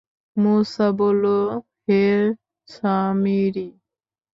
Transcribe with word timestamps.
মূসা 0.37 0.87
বলল, 0.99 1.25
হে 1.85 2.03
সামিরী! 2.69 3.67